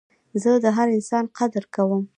[0.41, 2.03] زه د هر انسان قدر کوم.